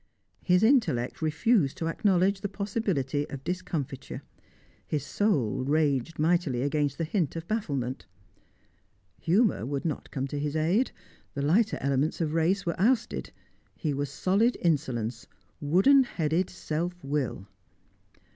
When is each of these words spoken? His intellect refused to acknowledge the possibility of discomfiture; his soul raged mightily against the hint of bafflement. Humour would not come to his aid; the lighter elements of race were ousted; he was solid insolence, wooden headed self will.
His 0.41 0.63
intellect 0.63 1.21
refused 1.21 1.77
to 1.77 1.87
acknowledge 1.87 2.41
the 2.41 2.49
possibility 2.49 3.29
of 3.29 3.43
discomfiture; 3.43 4.23
his 4.87 5.05
soul 5.05 5.63
raged 5.63 6.17
mightily 6.17 6.63
against 6.63 6.97
the 6.97 7.03
hint 7.03 7.35
of 7.35 7.47
bafflement. 7.47 8.07
Humour 9.19 9.63
would 9.63 9.85
not 9.85 10.09
come 10.09 10.25
to 10.29 10.39
his 10.39 10.55
aid; 10.55 10.89
the 11.35 11.43
lighter 11.43 11.77
elements 11.81 12.19
of 12.19 12.33
race 12.33 12.65
were 12.65 12.79
ousted; 12.81 13.31
he 13.75 13.93
was 13.93 14.09
solid 14.09 14.57
insolence, 14.63 15.27
wooden 15.61 16.01
headed 16.03 16.49
self 16.49 16.95
will. 17.03 17.47